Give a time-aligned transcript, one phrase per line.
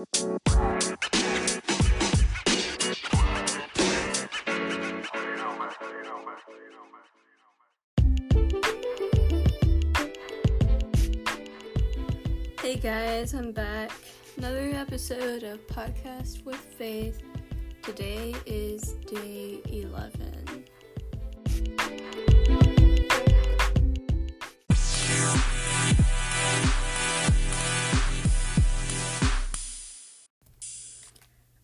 [0.00, 0.06] Hey
[12.76, 13.90] guys, I'm back.
[14.38, 17.22] Another episode of Podcast with Faith.
[17.82, 20.64] Today is day 11.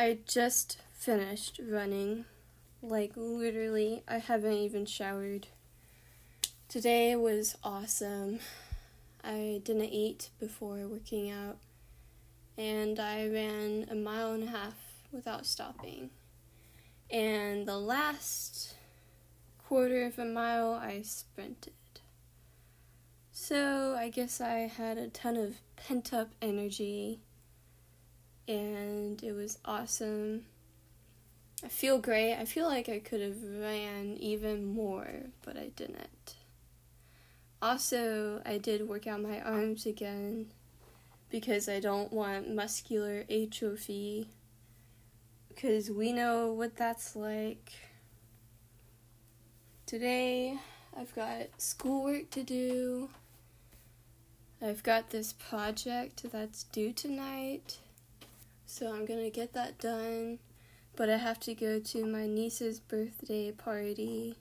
[0.00, 2.24] I just finished running.
[2.80, 5.48] Like, literally, I haven't even showered.
[6.68, 8.38] Today was awesome.
[9.24, 11.58] I didn't eat before working out,
[12.56, 14.76] and I ran a mile and a half
[15.10, 16.10] without stopping.
[17.10, 18.76] And the last
[19.66, 21.72] quarter of a mile, I sprinted.
[23.32, 27.18] So I guess I had a ton of pent up energy,
[28.48, 30.46] and it was awesome.
[31.62, 32.34] I feel great.
[32.34, 35.08] I feel like I could have ran even more,
[35.44, 36.34] but I didn't.
[37.60, 40.46] Also, I did work out my arms again
[41.28, 44.28] because I don't want muscular atrophy
[45.48, 47.72] because we know what that's like.
[49.86, 50.56] Today,
[50.96, 53.08] I've got schoolwork to do.
[54.62, 57.78] I've got this project that's due tonight,
[58.68, 60.38] so I'm gonna get that done.
[60.94, 64.36] But I have to go to my niece's birthday party.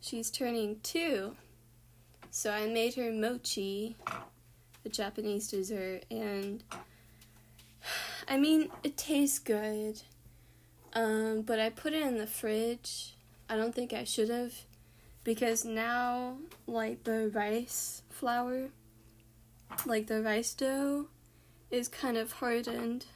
[0.00, 1.36] She's turning two.
[2.30, 3.96] So I made her mochi,
[4.84, 6.62] a Japanese dessert, and
[8.28, 10.00] I mean, it tastes good.
[10.94, 13.16] Um, but I put it in the fridge.
[13.48, 14.54] I don't think I should have
[15.24, 18.68] because now, like the rice flour,
[19.84, 21.08] like the rice dough,
[21.70, 23.06] is kind of hardened.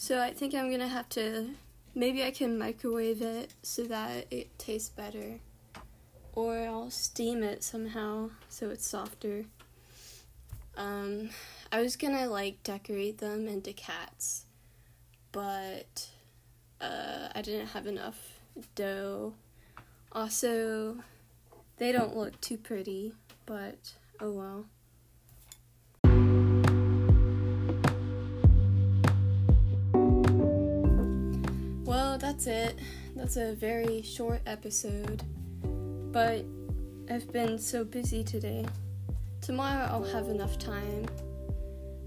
[0.00, 1.48] So I think I'm gonna have to.
[1.92, 5.40] Maybe I can microwave it so that it tastes better
[6.34, 9.46] or I'll steam it somehow so it's softer.
[10.76, 11.30] Um,
[11.72, 14.44] I was gonna like decorate them into cats,
[15.32, 16.06] but
[16.80, 18.38] uh, I didn't have enough
[18.76, 19.34] dough.
[20.12, 20.98] Also,
[21.78, 23.14] they don't look too pretty,
[23.46, 24.66] but oh well.
[32.18, 32.78] That's it.
[33.16, 35.24] That's a very short episode
[36.12, 36.44] but
[37.10, 38.66] I've been so busy today.
[39.40, 41.06] Tomorrow I'll have enough time.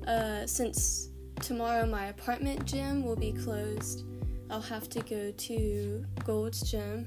[0.07, 4.03] Uh, since tomorrow my apartment gym will be closed,
[4.49, 7.05] I'll have to go to Gold's Gym.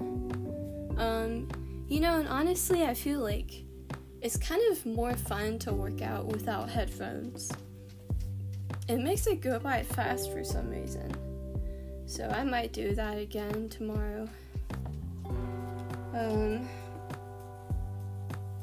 [0.97, 1.49] Um,
[1.89, 3.53] you know, and honestly, I feel like
[4.23, 7.53] it's kind of more fun to work out without headphones.
[8.89, 11.13] It makes it go by fast for some reason.
[12.07, 14.29] So I might do that again tomorrow.
[16.15, 16.69] Um,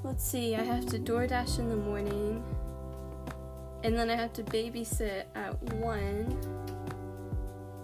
[0.03, 2.43] let's see, I have to DoorDash in the morning,
[3.83, 5.97] and then I have to babysit at 1,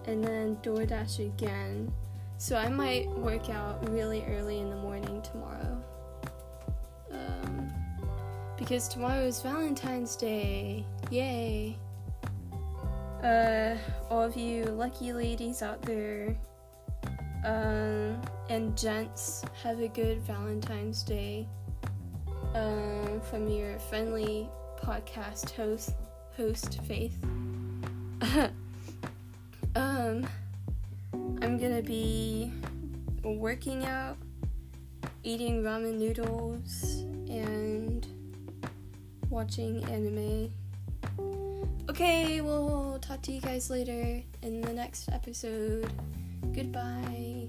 [0.05, 1.91] and then DoorDash again.
[2.37, 5.83] So I might work out really early in the morning tomorrow.
[7.11, 7.73] Um,
[8.57, 10.85] because tomorrow is Valentine's Day.
[11.09, 11.77] Yay!
[13.27, 13.75] Uh,
[14.09, 16.33] all of you lucky ladies out there,
[17.43, 21.45] um, and gents, have a good Valentine's Day
[22.55, 24.47] um, from your friendly
[24.81, 25.93] podcast host,
[26.37, 27.21] host Faith.
[29.75, 30.25] um,
[31.41, 32.53] I'm gonna be
[33.25, 34.15] working out,
[35.23, 38.07] eating ramen noodles, and
[39.29, 40.49] watching anime.
[41.97, 45.91] Okay, we'll talk to you guys later in the next episode.
[46.53, 47.47] Goodbye.